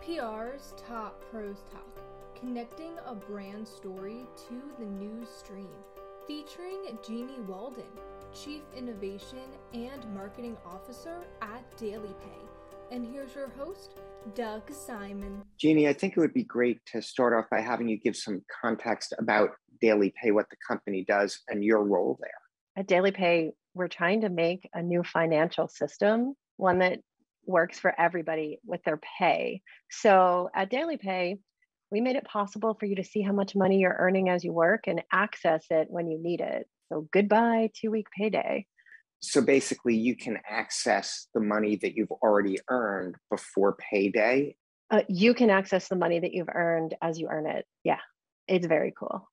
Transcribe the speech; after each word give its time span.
PR's 0.00 0.72
Top 0.78 1.22
Pros 1.30 1.58
Talk, 1.70 2.00
connecting 2.34 2.92
a 3.06 3.14
brand 3.14 3.68
story 3.68 4.26
to 4.48 4.62
the 4.78 4.86
news 4.86 5.28
stream, 5.28 5.68
featuring 6.26 6.98
Jeannie 7.06 7.40
Walden, 7.46 7.84
Chief 8.32 8.62
Innovation 8.74 9.44
and 9.74 10.14
Marketing 10.14 10.56
Officer 10.64 11.18
at 11.42 11.76
DailyPay. 11.76 12.48
And 12.90 13.06
here's 13.06 13.34
your 13.34 13.50
host, 13.50 14.00
Doug 14.34 14.72
Simon. 14.72 15.42
Jeannie, 15.58 15.86
I 15.86 15.92
think 15.92 16.16
it 16.16 16.20
would 16.20 16.32
be 16.32 16.44
great 16.44 16.78
to 16.92 17.02
start 17.02 17.34
off 17.34 17.50
by 17.50 17.60
having 17.60 17.86
you 17.86 17.98
give 17.98 18.16
some 18.16 18.40
context 18.62 19.12
about 19.18 19.50
DailyPay, 19.82 20.32
what 20.32 20.48
the 20.48 20.56
company 20.66 21.04
does, 21.06 21.38
and 21.48 21.62
your 21.62 21.84
role 21.84 22.18
there. 22.20 22.30
At 22.78 22.88
DailyPay, 22.88 23.50
we're 23.74 23.88
trying 23.88 24.22
to 24.22 24.30
make 24.30 24.66
a 24.72 24.82
new 24.82 25.02
financial 25.02 25.68
system, 25.68 26.34
one 26.56 26.78
that 26.78 27.00
works 27.50 27.78
for 27.78 27.98
everybody 27.98 28.58
with 28.64 28.82
their 28.84 29.00
pay. 29.18 29.62
So 29.90 30.48
at 30.54 30.70
Daily 30.70 30.96
Pay, 30.96 31.38
we 31.90 32.00
made 32.00 32.16
it 32.16 32.24
possible 32.24 32.76
for 32.78 32.86
you 32.86 32.96
to 32.96 33.04
see 33.04 33.20
how 33.20 33.32
much 33.32 33.56
money 33.56 33.78
you're 33.80 33.96
earning 33.98 34.28
as 34.28 34.44
you 34.44 34.52
work 34.52 34.84
and 34.86 35.02
access 35.12 35.64
it 35.70 35.88
when 35.90 36.10
you 36.10 36.18
need 36.22 36.40
it. 36.40 36.68
So 36.88 37.08
goodbye 37.12 37.70
two 37.74 37.90
week 37.90 38.06
payday. 38.16 38.66
So 39.20 39.42
basically, 39.42 39.96
you 39.96 40.16
can 40.16 40.38
access 40.48 41.28
the 41.34 41.40
money 41.40 41.76
that 41.76 41.94
you've 41.94 42.10
already 42.10 42.58
earned 42.70 43.16
before 43.30 43.76
payday. 43.76 44.56
Uh, 44.90 45.02
you 45.08 45.34
can 45.34 45.50
access 45.50 45.88
the 45.88 45.96
money 45.96 46.18
that 46.20 46.32
you've 46.32 46.48
earned 46.52 46.94
as 47.02 47.18
you 47.18 47.28
earn 47.30 47.46
it. 47.46 47.66
Yeah, 47.84 48.00
it's 48.48 48.66
very 48.66 48.94
cool. 48.98 49.28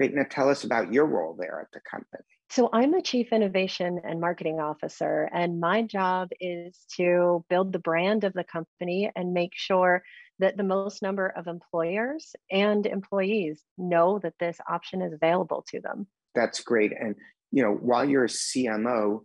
Great. 0.00 0.14
Now 0.14 0.24
tell 0.28 0.48
us 0.48 0.64
about 0.64 0.92
your 0.92 1.06
role 1.06 1.36
there 1.38 1.60
at 1.60 1.68
the 1.72 1.80
company. 1.88 2.24
So, 2.50 2.68
I'm 2.72 2.92
the 2.92 3.02
Chief 3.02 3.32
Innovation 3.32 4.00
and 4.04 4.20
Marketing 4.20 4.60
Officer, 4.60 5.28
and 5.32 5.58
my 5.58 5.82
job 5.82 6.28
is 6.40 6.78
to 6.96 7.44
build 7.48 7.72
the 7.72 7.78
brand 7.78 8.22
of 8.22 8.32
the 8.32 8.44
company 8.44 9.10
and 9.16 9.32
make 9.32 9.52
sure 9.54 10.04
that 10.38 10.56
the 10.56 10.62
most 10.62 11.02
number 11.02 11.26
of 11.26 11.46
employers 11.46 12.34
and 12.50 12.86
employees 12.86 13.62
know 13.78 14.20
that 14.22 14.34
this 14.38 14.58
option 14.68 15.02
is 15.02 15.12
available 15.12 15.64
to 15.68 15.80
them. 15.80 16.06
That's 16.34 16.60
great. 16.60 16.92
And, 16.98 17.16
you 17.50 17.62
know, 17.62 17.72
while 17.72 18.04
you're 18.04 18.24
a 18.24 18.28
CMO, 18.28 19.24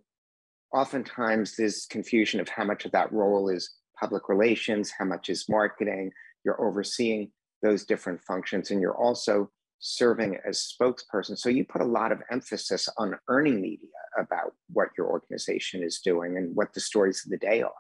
oftentimes 0.74 1.56
there's 1.56 1.88
confusion 1.88 2.40
of 2.40 2.48
how 2.50 2.64
much 2.64 2.86
of 2.86 2.92
that 2.92 3.12
role 3.12 3.50
is 3.50 3.76
public 4.00 4.30
relations, 4.30 4.92
how 4.98 5.06
much 5.06 5.30
is 5.30 5.50
marketing. 5.50 6.12
You're 6.46 6.62
overseeing 6.66 7.32
those 7.62 7.86
different 7.86 8.22
functions, 8.24 8.72
and 8.72 8.80
you're 8.80 8.98
also 8.98 9.52
serving 9.80 10.38
as 10.48 10.74
spokesperson. 10.80 11.38
So 11.38 11.50
you 11.50 11.66
put 11.66 11.82
a 11.82 11.86
lot 11.86 12.12
of 12.12 12.22
emphasis 12.32 12.88
on 12.98 13.18
earning 13.28 13.62
media 13.62 13.90
about 14.18 14.54
what 14.72 14.90
your 14.98 15.08
organization 15.08 15.84
is 15.84 16.00
doing 16.04 16.38
and 16.38 16.56
what 16.56 16.74
the 16.74 16.82
stories 16.82 17.24
of 17.26 17.32
the 17.32 17.38
day 17.38 17.62
are. 17.62 17.72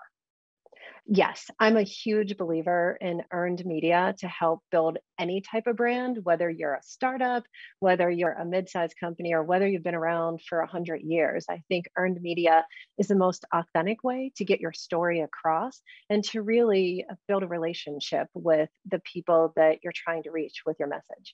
Yes, 1.12 1.50
I'm 1.60 1.76
a 1.76 1.82
huge 1.82 2.38
believer 2.38 2.96
in 3.02 3.24
earned 3.32 3.66
media 3.66 4.14
to 4.20 4.28
help 4.28 4.62
build 4.70 5.00
any 5.20 5.42
type 5.42 5.66
of 5.66 5.76
brand, 5.76 6.20
whether 6.22 6.52
you're 6.52 6.76
a 6.76 6.84
startup, 6.84 7.44
whether 7.80 8.12
you're 8.12 8.34
a 8.34 8.46
mid-sized 8.46 8.94
company, 9.00 9.34
or 9.34 9.42
whether 9.42 9.68
you've 9.68 9.84
been 9.84 9.96
around 9.96 10.40
for 10.48 10.60
100 10.60 11.02
years. 11.02 11.48
I 11.50 11.64
think 11.68 11.88
earned 11.98 12.22
media 12.22 12.64
is 13.00 13.08
the 13.08 13.16
most 13.16 13.44
authentic 13.52 14.04
way 14.04 14.32
to 14.36 14.46
get 14.46 14.60
your 14.60 14.74
story 14.74 15.22
across 15.22 15.82
and 16.12 16.24
to 16.26 16.44
really 16.44 17.06
build 17.28 17.42
a 17.42 17.48
relationship 17.48 18.28
with 18.36 18.70
the 18.86 19.00
people 19.00 19.52
that 19.56 19.80
you're 19.84 19.94
trying 19.96 20.22
to 20.24 20.32
reach 20.32 20.62
with 20.64 20.78
your 20.78 20.90
message. 20.90 21.34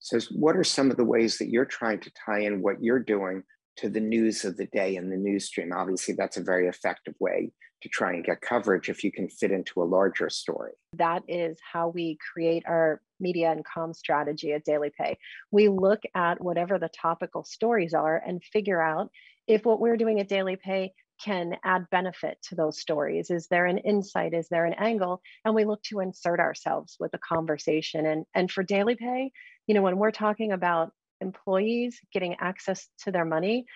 So, 0.00 0.18
what 0.32 0.56
are 0.56 0.64
some 0.64 0.90
of 0.90 0.96
the 0.96 1.04
ways 1.04 1.38
that 1.38 1.50
you're 1.50 1.66
trying 1.66 2.00
to 2.00 2.10
tie 2.26 2.40
in 2.40 2.62
what 2.62 2.82
you're 2.82 2.98
doing 2.98 3.42
to 3.76 3.88
the 3.88 4.00
news 4.00 4.44
of 4.44 4.56
the 4.56 4.66
day 4.66 4.96
and 4.96 5.12
the 5.12 5.16
news 5.16 5.46
stream? 5.46 5.72
Obviously, 5.72 6.14
that's 6.14 6.38
a 6.38 6.42
very 6.42 6.68
effective 6.68 7.14
way 7.20 7.52
to 7.82 7.88
try 7.88 8.12
and 8.12 8.24
get 8.24 8.40
coverage 8.40 8.88
if 8.88 9.04
you 9.04 9.12
can 9.12 9.28
fit 9.28 9.50
into 9.50 9.82
a 9.82 9.84
larger 9.84 10.28
story. 10.30 10.72
That 10.94 11.22
is 11.28 11.58
how 11.72 11.88
we 11.88 12.18
create 12.32 12.64
our 12.66 13.00
media 13.20 13.52
and 13.52 13.64
com 13.64 13.92
strategy 13.92 14.52
at 14.52 14.64
Daily 14.64 14.90
Pay. 14.98 15.18
We 15.50 15.68
look 15.68 16.00
at 16.14 16.42
whatever 16.42 16.78
the 16.78 16.88
topical 16.88 17.44
stories 17.44 17.92
are 17.92 18.22
and 18.26 18.42
figure 18.42 18.82
out 18.82 19.10
if 19.46 19.64
what 19.64 19.80
we're 19.80 19.96
doing 19.98 20.18
at 20.20 20.28
DailyPay 20.28 20.90
can 21.22 21.56
add 21.64 21.86
benefit 21.90 22.38
to 22.48 22.54
those 22.54 22.80
stories. 22.80 23.30
Is 23.30 23.46
there 23.48 23.66
an 23.66 23.78
insight? 23.78 24.34
Is 24.34 24.48
there 24.48 24.64
an 24.64 24.74
angle? 24.74 25.20
And 25.44 25.54
we 25.54 25.64
look 25.64 25.82
to 25.84 26.00
insert 26.00 26.40
ourselves 26.40 26.96
with 26.98 27.12
the 27.12 27.18
conversation. 27.18 28.06
And, 28.06 28.24
and 28.34 28.50
for 28.50 28.62
daily 28.62 28.96
pay, 28.96 29.32
you 29.66 29.74
know, 29.74 29.82
when 29.82 29.98
we're 29.98 30.10
talking 30.10 30.52
about 30.52 30.92
employees 31.20 31.98
getting 32.12 32.36
access 32.40 32.88
to 33.04 33.12
their 33.12 33.24
money, 33.24 33.66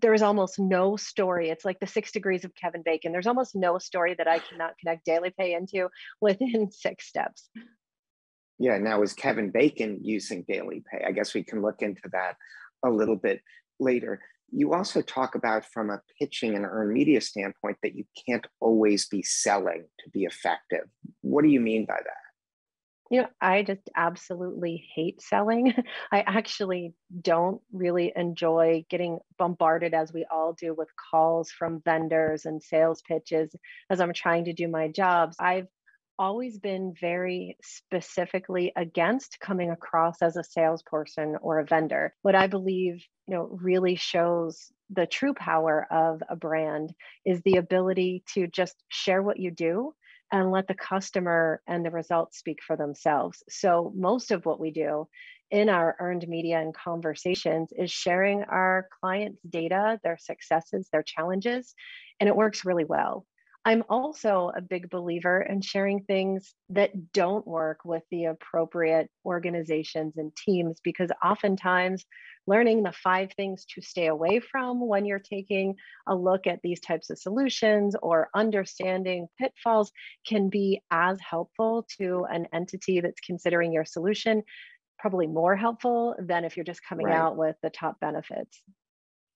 there's 0.00 0.22
almost 0.22 0.58
no 0.58 0.96
story. 0.96 1.50
It's 1.50 1.64
like 1.64 1.80
the 1.80 1.86
six 1.86 2.12
degrees 2.12 2.44
of 2.44 2.54
Kevin 2.54 2.82
Bacon. 2.84 3.12
There's 3.12 3.26
almost 3.26 3.56
no 3.56 3.78
story 3.78 4.14
that 4.14 4.28
I 4.28 4.38
cannot 4.38 4.78
connect 4.78 5.04
daily 5.04 5.32
pay 5.36 5.54
into 5.54 5.88
within 6.20 6.70
six 6.70 7.06
steps. 7.06 7.48
Yeah. 8.58 8.78
Now, 8.78 9.02
is 9.02 9.14
Kevin 9.14 9.50
Bacon 9.50 10.00
using 10.02 10.44
daily 10.46 10.84
pay? 10.90 11.02
I 11.04 11.12
guess 11.12 11.34
we 11.34 11.42
can 11.42 11.62
look 11.62 11.82
into 11.82 12.08
that 12.12 12.36
a 12.84 12.90
little 12.90 13.16
bit 13.16 13.40
later. 13.80 14.20
You 14.52 14.74
also 14.74 15.02
talk 15.02 15.34
about, 15.34 15.64
from 15.64 15.90
a 15.90 16.00
pitching 16.18 16.54
and 16.54 16.64
earned 16.64 16.92
media 16.92 17.20
standpoint, 17.20 17.78
that 17.82 17.94
you 17.94 18.04
can't 18.26 18.46
always 18.60 19.06
be 19.06 19.22
selling 19.22 19.84
to 20.00 20.10
be 20.10 20.24
effective. 20.24 20.84
What 21.20 21.42
do 21.42 21.48
you 21.48 21.60
mean 21.60 21.86
by 21.86 21.98
that? 21.98 22.30
You 23.10 23.22
know, 23.22 23.28
I 23.40 23.64
just 23.64 23.90
absolutely 23.96 24.88
hate 24.94 25.20
selling. 25.20 25.74
I 26.12 26.20
actually 26.20 26.94
don't 27.20 27.60
really 27.72 28.12
enjoy 28.14 28.84
getting 28.88 29.18
bombarded 29.36 29.94
as 29.94 30.12
we 30.12 30.24
all 30.30 30.52
do 30.52 30.74
with 30.74 30.88
calls 31.10 31.50
from 31.50 31.82
vendors 31.84 32.46
and 32.46 32.62
sales 32.62 33.02
pitches 33.02 33.54
as 33.90 34.00
I'm 34.00 34.12
trying 34.12 34.44
to 34.44 34.52
do 34.52 34.68
my 34.68 34.86
jobs. 34.86 35.36
I've 35.40 35.66
always 36.20 36.58
been 36.58 36.92
very 37.00 37.56
specifically 37.62 38.72
against 38.76 39.40
coming 39.40 39.70
across 39.70 40.20
as 40.20 40.36
a 40.36 40.44
salesperson 40.44 41.34
or 41.40 41.58
a 41.58 41.64
vendor. 41.64 42.14
What 42.20 42.34
I 42.34 42.46
believe, 42.46 43.02
you 43.26 43.34
know, 43.34 43.48
really 43.50 43.96
shows 43.96 44.70
the 44.90 45.06
true 45.06 45.32
power 45.32 45.86
of 45.90 46.22
a 46.28 46.36
brand 46.36 46.92
is 47.24 47.40
the 47.42 47.56
ability 47.56 48.22
to 48.34 48.46
just 48.46 48.76
share 48.90 49.22
what 49.22 49.40
you 49.40 49.50
do 49.50 49.94
and 50.30 50.52
let 50.52 50.68
the 50.68 50.74
customer 50.74 51.62
and 51.66 51.84
the 51.84 51.90
results 51.90 52.38
speak 52.38 52.58
for 52.64 52.76
themselves. 52.76 53.42
So, 53.48 53.90
most 53.96 54.30
of 54.30 54.44
what 54.44 54.60
we 54.60 54.70
do 54.72 55.08
in 55.50 55.70
our 55.70 55.96
earned 55.98 56.28
media 56.28 56.60
and 56.60 56.74
conversations 56.74 57.72
is 57.76 57.90
sharing 57.90 58.42
our 58.44 58.88
clients' 59.00 59.40
data, 59.48 59.98
their 60.04 60.18
successes, 60.20 60.88
their 60.92 61.02
challenges, 61.02 61.74
and 62.20 62.28
it 62.28 62.36
works 62.36 62.64
really 62.66 62.84
well. 62.84 63.26
I'm 63.64 63.84
also 63.90 64.50
a 64.56 64.62
big 64.62 64.88
believer 64.88 65.42
in 65.42 65.60
sharing 65.60 66.02
things 66.04 66.54
that 66.70 67.12
don't 67.12 67.46
work 67.46 67.80
with 67.84 68.02
the 68.10 68.26
appropriate 68.26 69.10
organizations 69.26 70.16
and 70.16 70.34
teams 70.34 70.80
because 70.82 71.10
oftentimes 71.22 72.06
learning 72.46 72.82
the 72.82 72.92
five 72.92 73.30
things 73.36 73.66
to 73.66 73.82
stay 73.82 74.06
away 74.06 74.40
from 74.40 74.80
when 74.86 75.04
you're 75.04 75.18
taking 75.18 75.74
a 76.08 76.14
look 76.14 76.46
at 76.46 76.60
these 76.62 76.80
types 76.80 77.10
of 77.10 77.18
solutions 77.18 77.94
or 78.02 78.30
understanding 78.34 79.28
pitfalls 79.38 79.92
can 80.26 80.48
be 80.48 80.80
as 80.90 81.18
helpful 81.20 81.86
to 81.98 82.26
an 82.30 82.46
entity 82.54 83.00
that's 83.00 83.20
considering 83.20 83.74
your 83.74 83.84
solution, 83.84 84.42
probably 84.98 85.26
more 85.26 85.54
helpful 85.54 86.16
than 86.18 86.46
if 86.46 86.56
you're 86.56 86.64
just 86.64 86.84
coming 86.88 87.06
right. 87.06 87.14
out 87.14 87.36
with 87.36 87.56
the 87.62 87.70
top 87.70 88.00
benefits. 88.00 88.62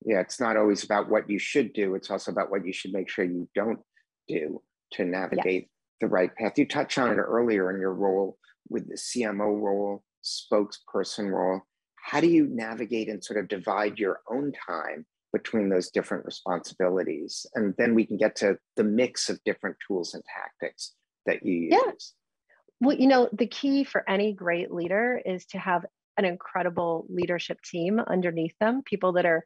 Yeah, 0.06 0.20
it's 0.20 0.40
not 0.40 0.56
always 0.56 0.82
about 0.82 1.10
what 1.10 1.28
you 1.28 1.38
should 1.38 1.74
do, 1.74 1.94
it's 1.94 2.10
also 2.10 2.32
about 2.32 2.50
what 2.50 2.66
you 2.66 2.72
should 2.72 2.92
make 2.92 3.10
sure 3.10 3.24
you 3.24 3.48
don't 3.54 3.80
do 4.28 4.62
to 4.92 5.04
navigate 5.04 5.68
the 6.00 6.06
right 6.06 6.34
path. 6.36 6.58
You 6.58 6.66
touched 6.66 6.98
on 6.98 7.10
it 7.10 7.16
earlier 7.16 7.70
in 7.70 7.80
your 7.80 7.94
role 7.94 8.38
with 8.68 8.88
the 8.88 8.96
CMO 8.96 9.60
role, 9.60 10.02
spokesperson 10.24 11.30
role. 11.30 11.62
How 12.02 12.20
do 12.20 12.28
you 12.28 12.46
navigate 12.46 13.08
and 13.08 13.24
sort 13.24 13.38
of 13.38 13.48
divide 13.48 13.98
your 13.98 14.20
own 14.30 14.52
time 14.66 15.06
between 15.32 15.68
those 15.68 15.90
different 15.90 16.24
responsibilities? 16.24 17.46
And 17.54 17.74
then 17.78 17.94
we 17.94 18.06
can 18.06 18.16
get 18.16 18.36
to 18.36 18.58
the 18.76 18.84
mix 18.84 19.28
of 19.28 19.42
different 19.44 19.76
tools 19.86 20.14
and 20.14 20.22
tactics 20.24 20.94
that 21.26 21.44
you 21.44 21.54
use. 21.54 21.72
Yeah. 21.72 21.92
Well, 22.80 22.96
you 22.96 23.06
know, 23.06 23.28
the 23.32 23.46
key 23.46 23.84
for 23.84 24.08
any 24.08 24.32
great 24.32 24.70
leader 24.70 25.20
is 25.24 25.46
to 25.46 25.58
have 25.58 25.86
an 26.16 26.24
incredible 26.24 27.06
leadership 27.08 27.58
team 27.62 27.98
underneath 27.98 28.54
them, 28.60 28.82
people 28.84 29.12
that 29.14 29.26
are 29.26 29.42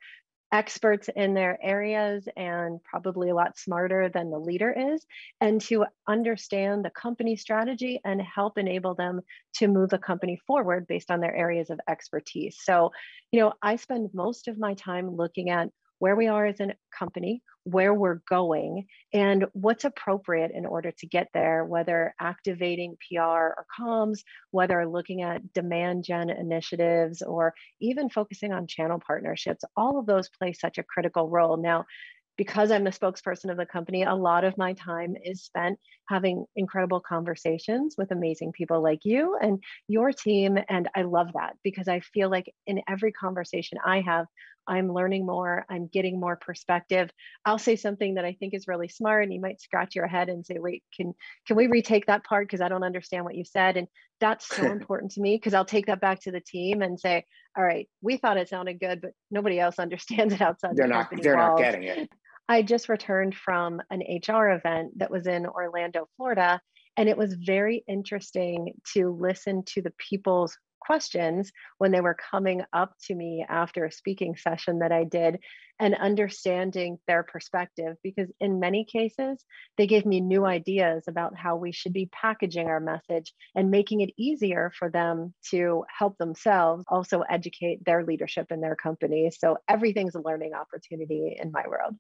experts 0.52 1.08
in 1.14 1.34
their 1.34 1.58
areas 1.62 2.28
and 2.36 2.82
probably 2.82 3.28
a 3.30 3.34
lot 3.34 3.58
smarter 3.58 4.08
than 4.08 4.30
the 4.30 4.38
leader 4.38 4.72
is, 4.94 5.04
and 5.40 5.60
to 5.62 5.84
understand 6.08 6.84
the 6.84 6.90
company 6.90 7.36
strategy 7.36 8.00
and 8.04 8.20
help 8.22 8.56
enable 8.58 8.94
them 8.94 9.20
to 9.54 9.68
move 9.68 9.90
the 9.90 9.98
company 9.98 10.40
forward 10.46 10.86
based 10.86 11.10
on 11.10 11.20
their 11.20 11.34
areas 11.34 11.70
of 11.70 11.80
expertise. 11.88 12.56
So, 12.62 12.90
you 13.30 13.40
know, 13.40 13.52
I 13.62 13.76
spend 13.76 14.10
most 14.14 14.48
of 14.48 14.58
my 14.58 14.74
time 14.74 15.16
looking 15.16 15.50
at 15.50 15.68
where 15.98 16.16
we 16.16 16.26
are 16.26 16.46
as 16.46 16.60
a 16.60 16.74
company, 16.96 17.42
where 17.64 17.92
we're 17.92 18.22
going, 18.28 18.86
and 19.12 19.46
what's 19.52 19.84
appropriate 19.84 20.50
in 20.54 20.64
order 20.64 20.90
to 20.92 21.06
get 21.06 21.28
there, 21.34 21.64
whether 21.64 22.14
activating 22.20 22.96
PR 23.08 23.20
or 23.20 23.66
comms, 23.78 24.20
whether 24.50 24.86
looking 24.88 25.22
at 25.22 25.52
demand 25.52 26.04
gen 26.04 26.30
initiatives, 26.30 27.22
or 27.22 27.54
even 27.80 28.08
focusing 28.08 28.52
on 28.52 28.66
channel 28.66 29.00
partnerships. 29.04 29.64
All 29.76 29.98
of 29.98 30.06
those 30.06 30.28
play 30.28 30.52
such 30.52 30.78
a 30.78 30.82
critical 30.82 31.28
role. 31.28 31.56
Now, 31.56 31.84
because 32.38 32.70
I'm 32.70 32.85
the 32.85 32.90
spokesperson 32.90 33.50
of 33.50 33.58
the 33.58 33.67
company, 33.67 34.05
a 34.05 34.14
lot 34.14 34.44
of 34.44 34.56
my 34.56 34.73
time 34.73 35.17
is 35.23 35.43
spent 35.43 35.79
having 36.08 36.46
incredible 36.56 37.00
conversations 37.00 37.96
with 37.99 38.12
amazing 38.12 38.52
people 38.52 38.81
like 38.82 39.00
you 39.05 39.37
and 39.43 39.62
your 39.88 40.12
team. 40.12 40.56
And 40.69 40.88
I 40.94 41.02
love 41.02 41.32
that 41.35 41.56
because 41.62 41.88
I 41.88 42.00
feel 42.00 42.31
like 42.31 42.55
in 42.67 42.81
every 42.88 43.12
conversation 43.12 43.79
I 43.85 44.00
have, 44.02 44.26
I'm 44.69 44.93
learning 44.93 45.26
more, 45.26 45.64
I'm 45.69 45.88
getting 45.88 46.20
more 46.20 46.37
perspective. 46.37 47.11
I'll 47.44 47.58
say 47.58 47.75
something 47.75 48.14
that 48.14 48.25
I 48.25 48.35
think 48.35 48.55
is 48.55 48.69
really 48.69 48.88
smart 48.88 49.25
and 49.25 49.32
you 49.32 49.41
might 49.41 49.61
scratch 49.61 49.96
your 49.96 50.06
head 50.06 50.29
and 50.29 50.46
say, 50.46 50.58
wait, 50.58 50.84
can 50.94 51.14
can 51.46 51.56
we 51.56 51.67
retake 51.67 52.06
that 52.06 52.25
part? 52.25 52.46
Because 52.46 52.61
I 52.61 52.69
don't 52.69 52.84
understand 52.84 53.25
what 53.25 53.34
you 53.34 53.44
said. 53.44 53.76
And 53.76 53.88
that's 54.20 54.46
so 54.46 54.64
important 54.70 55.12
to 55.12 55.20
me 55.20 55.37
because 55.37 55.55
I'll 55.55 55.64
take 55.64 55.87
that 55.87 56.00
back 56.00 56.20
to 56.23 56.31
the 56.31 56.41
team 56.41 56.82
and 56.82 57.00
say, 57.00 57.25
all 57.56 57.64
right, 57.64 57.88
we 58.02 58.19
thought 58.19 58.37
it 58.37 58.49
sounded 58.49 58.79
good, 58.79 59.00
but 59.00 59.12
nobody 59.31 59.58
else 59.58 59.79
understands 59.81 60.34
it 60.34 60.41
outside 60.41 60.76
they're 60.76 60.87
the 60.87 60.94
not, 60.94 61.08
They're 61.23 61.37
walls. 61.37 61.58
not 61.58 61.64
getting 61.64 61.82
it. 61.84 62.11
I 62.50 62.62
just 62.62 62.88
returned 62.88 63.34
from 63.34 63.82
an 63.90 64.00
HR 64.00 64.48
event 64.48 64.98
that 64.98 65.10
was 65.10 65.26
in 65.26 65.44
Orlando, 65.44 66.08
Florida, 66.16 66.60
and 66.96 67.06
it 67.06 67.18
was 67.18 67.34
very 67.34 67.84
interesting 67.86 68.72
to 68.94 69.10
listen 69.10 69.64
to 69.66 69.82
the 69.82 69.92
people's 69.98 70.56
questions 70.80 71.52
when 71.76 71.92
they 71.92 72.00
were 72.00 72.16
coming 72.30 72.62
up 72.72 72.94
to 73.04 73.14
me 73.14 73.44
after 73.46 73.84
a 73.84 73.92
speaking 73.92 74.34
session 74.34 74.78
that 74.78 74.92
I 74.92 75.04
did 75.04 75.40
and 75.78 75.94
understanding 75.94 76.98
their 77.06 77.22
perspective 77.22 77.96
because 78.02 78.30
in 78.40 78.60
many 78.60 78.86
cases 78.86 79.44
they 79.76 79.86
gave 79.86 80.06
me 80.06 80.20
new 80.20 80.46
ideas 80.46 81.04
about 81.06 81.36
how 81.36 81.56
we 81.56 81.72
should 81.72 81.92
be 81.92 82.08
packaging 82.10 82.68
our 82.68 82.80
message 82.80 83.34
and 83.54 83.70
making 83.70 84.00
it 84.00 84.14
easier 84.16 84.72
for 84.78 84.90
them 84.90 85.34
to 85.50 85.84
help 85.96 86.16
themselves 86.16 86.84
also 86.88 87.20
educate 87.20 87.84
their 87.84 88.04
leadership 88.04 88.50
in 88.50 88.62
their 88.62 88.76
company. 88.76 89.30
So 89.30 89.58
everything's 89.68 90.14
a 90.14 90.22
learning 90.22 90.54
opportunity 90.54 91.36
in 91.38 91.52
my 91.52 91.64
world 91.68 91.94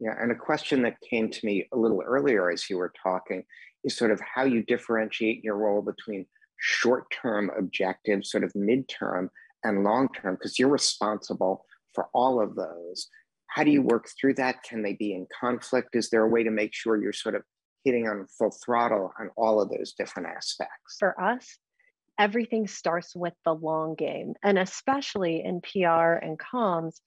yeah, 0.00 0.14
and 0.20 0.30
a 0.30 0.36
question 0.36 0.82
that 0.82 1.00
came 1.00 1.30
to 1.30 1.46
me 1.46 1.66
a 1.72 1.76
little 1.76 2.02
earlier 2.04 2.50
as 2.50 2.70
you 2.70 2.78
were 2.78 2.92
talking 3.02 3.44
is 3.84 3.96
sort 3.96 4.10
of 4.10 4.20
how 4.20 4.44
you 4.44 4.62
differentiate 4.62 5.42
your 5.42 5.56
role 5.56 5.82
between 5.82 6.26
short 6.58 7.04
term 7.10 7.50
objectives, 7.56 8.30
sort 8.30 8.44
of 8.44 8.52
midterm 8.52 9.28
and 9.64 9.82
long 9.82 10.08
term, 10.12 10.34
because 10.34 10.58
you're 10.58 10.68
responsible 10.68 11.64
for 11.94 12.08
all 12.14 12.40
of 12.40 12.54
those. 12.54 13.08
How 13.48 13.64
do 13.64 13.70
you 13.70 13.82
work 13.82 14.08
through 14.20 14.34
that? 14.34 14.62
Can 14.62 14.82
they 14.82 14.92
be 14.92 15.14
in 15.14 15.26
conflict? 15.40 15.96
Is 15.96 16.10
there 16.10 16.22
a 16.22 16.28
way 16.28 16.44
to 16.44 16.50
make 16.50 16.74
sure 16.74 17.00
you're 17.00 17.12
sort 17.12 17.34
of 17.34 17.42
hitting 17.84 18.06
on 18.06 18.26
full 18.38 18.52
throttle 18.64 19.12
on 19.18 19.30
all 19.36 19.60
of 19.60 19.70
those 19.70 19.94
different 19.94 20.28
aspects? 20.28 20.96
For 20.98 21.20
us, 21.20 21.58
everything 22.18 22.66
starts 22.68 23.16
with 23.16 23.34
the 23.44 23.54
long 23.54 23.94
game. 23.94 24.34
And 24.42 24.58
especially 24.58 25.42
in 25.44 25.60
PR 25.60 26.12
and 26.12 26.38
comms, 26.38 27.00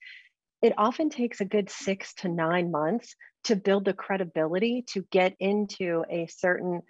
it 0.62 0.72
often 0.78 1.10
takes 1.10 1.40
a 1.40 1.44
good 1.44 1.68
six 1.68 2.14
to 2.14 2.28
nine 2.28 2.70
months 2.70 3.14
to 3.44 3.56
build 3.56 3.84
the 3.84 3.92
credibility 3.92 4.84
to 4.88 5.04
get 5.10 5.34
into 5.40 6.04
a 6.08 6.26
certain 6.28 6.82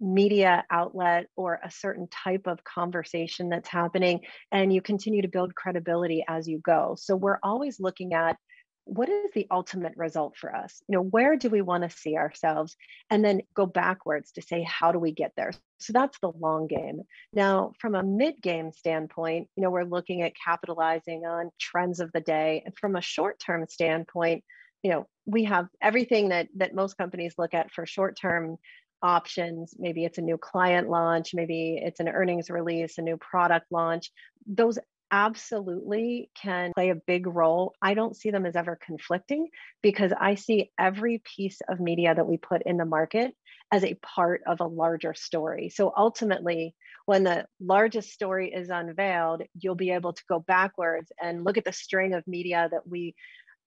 media 0.00 0.64
outlet 0.68 1.26
or 1.36 1.60
a 1.62 1.70
certain 1.70 2.08
type 2.08 2.46
of 2.46 2.64
conversation 2.64 3.48
that's 3.48 3.68
happening 3.68 4.20
and 4.50 4.72
you 4.72 4.82
continue 4.82 5.22
to 5.22 5.28
build 5.28 5.54
credibility 5.54 6.24
as 6.28 6.48
you 6.48 6.58
go. 6.58 6.96
So 6.98 7.14
we're 7.14 7.38
always 7.42 7.78
looking 7.78 8.12
at 8.12 8.36
what 8.84 9.08
is 9.08 9.30
the 9.32 9.46
ultimate 9.50 9.96
result 9.96 10.36
for 10.36 10.54
us? 10.54 10.82
You 10.88 10.96
know 10.96 11.02
where 11.02 11.36
do 11.36 11.48
we 11.48 11.62
want 11.62 11.84
to 11.84 11.96
see 11.96 12.16
ourselves? 12.16 12.76
And 13.10 13.24
then 13.24 13.42
go 13.54 13.66
backwards 13.66 14.32
to 14.32 14.42
say 14.42 14.62
how 14.62 14.92
do 14.92 14.98
we 14.98 15.12
get 15.12 15.32
there? 15.36 15.52
So 15.78 15.92
that's 15.92 16.18
the 16.20 16.30
long 16.30 16.66
game. 16.66 17.02
Now 17.32 17.72
from 17.78 17.94
a 17.94 18.02
mid 18.02 18.40
game 18.40 18.72
standpoint 18.72 19.48
you 19.56 19.62
know 19.62 19.70
we're 19.70 19.84
looking 19.84 20.22
at 20.22 20.32
capitalizing 20.34 21.24
on 21.26 21.50
trends 21.60 22.00
of 22.00 22.12
the 22.12 22.20
day. 22.20 22.62
And 22.64 22.76
from 22.76 22.96
a 22.96 23.00
short 23.00 23.38
term 23.38 23.66
standpoint 23.68 24.44
you 24.82 24.90
know 24.90 25.06
we 25.26 25.44
have 25.44 25.68
everything 25.80 26.30
that 26.30 26.48
that 26.56 26.74
most 26.74 26.98
companies 26.98 27.34
look 27.38 27.54
at 27.54 27.70
for 27.70 27.86
short 27.86 28.18
term 28.20 28.58
options. 29.02 29.74
Maybe 29.78 30.04
it's 30.04 30.18
a 30.18 30.22
new 30.22 30.38
client 30.38 30.88
launch. 30.88 31.34
Maybe 31.34 31.80
it's 31.82 32.00
an 32.00 32.08
earnings 32.08 32.50
release 32.50 32.98
a 32.98 33.02
new 33.02 33.16
product 33.16 33.66
launch. 33.70 34.10
Those 34.46 34.78
absolutely 35.12 36.30
can 36.34 36.72
play 36.74 36.88
a 36.88 36.94
big 36.94 37.26
role. 37.26 37.74
I 37.82 37.94
don't 37.94 38.16
see 38.16 38.30
them 38.30 38.46
as 38.46 38.56
ever 38.56 38.78
conflicting 38.84 39.48
because 39.82 40.12
I 40.18 40.34
see 40.34 40.72
every 40.78 41.22
piece 41.36 41.60
of 41.68 41.78
media 41.78 42.14
that 42.14 42.26
we 42.26 42.38
put 42.38 42.62
in 42.64 42.78
the 42.78 42.86
market 42.86 43.34
as 43.70 43.84
a 43.84 43.94
part 43.94 44.42
of 44.46 44.60
a 44.60 44.66
larger 44.66 45.14
story. 45.14 45.68
So 45.68 45.92
ultimately, 45.96 46.74
when 47.04 47.24
the 47.24 47.46
largest 47.60 48.10
story 48.10 48.52
is 48.52 48.70
unveiled, 48.70 49.42
you'll 49.58 49.74
be 49.74 49.90
able 49.90 50.14
to 50.14 50.22
go 50.28 50.40
backwards 50.40 51.12
and 51.22 51.44
look 51.44 51.58
at 51.58 51.64
the 51.64 51.72
string 51.72 52.14
of 52.14 52.26
media 52.26 52.68
that 52.70 52.88
we 52.88 53.14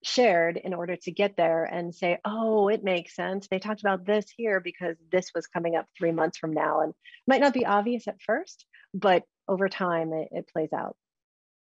shared 0.04 0.58
in 0.58 0.74
order 0.74 0.96
to 0.96 1.12
get 1.12 1.36
there 1.36 1.66
and 1.66 1.94
say, 1.94 2.20
oh, 2.26 2.70
it 2.70 2.84
makes 2.84 3.16
sense. 3.16 3.48
They 3.48 3.60
talked 3.60 3.82
about 3.82 4.06
this 4.06 4.26
here 4.36 4.60
because 4.60 4.96
this 5.12 5.32
was 5.34 5.48
coming 5.48 5.76
up 5.76 5.88
three 5.98 6.12
months 6.12 6.38
from 6.38 6.54
now. 6.54 6.82
And 6.82 6.94
might 7.28 7.42
not 7.42 7.54
be 7.54 7.66
obvious 7.66 8.08
at 8.08 8.22
first, 8.26 8.66
but 8.94 9.24
over 9.48 9.70
time 9.70 10.14
it, 10.14 10.30
it 10.32 10.50
plays 10.54 10.74
out. 10.74 10.96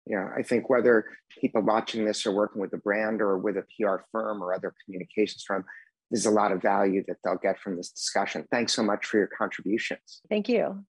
Yeah, 0.09 0.30
I 0.36 0.42
think 0.42 0.69
whether 0.69 1.06
people 1.42 1.62
watching 1.62 2.06
this 2.06 2.25
are 2.25 2.31
working 2.31 2.62
with 2.62 2.74
a 2.74 2.77
brand 2.77 3.21
or 3.21 3.38
with 3.38 3.57
a 3.57 3.63
PR 3.63 3.98
firm 4.12 4.42
or 4.42 4.54
other 4.54 4.74
communications 4.86 5.44
firm, 5.45 5.65
there's 6.09 6.25
a 6.25 6.31
lot 6.31 6.51
of 6.51 6.62
value 6.62 7.04
that 7.07 7.18
they'll 7.24 7.36
get 7.36 7.59
from 7.59 7.75
this 7.75 7.92
discussion. 7.92 8.45
Thanks 8.50 8.74
so 8.74 8.83
much 8.83 9.06
for 9.06 9.18
your 9.18 9.27
contributions. 9.27 10.21
Thank 10.30 10.48
you. 10.48 10.86